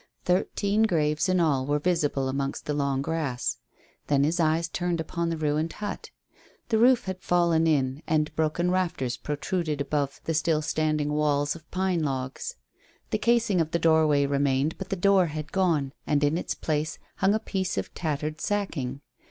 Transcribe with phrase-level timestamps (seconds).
[0.25, 3.59] Thirteen graves in all were visible amongst the long grass.
[4.07, 6.09] Then his eyes turned upon the ruined hut.
[6.69, 11.69] The roof had fallen in, and broken rafters protruded above the still standing walls of
[11.69, 12.55] pine logs.
[13.11, 16.97] The casing of the doorway remained, but the door had gone, and in its place
[17.17, 19.01] hung a piece of tattered sacking.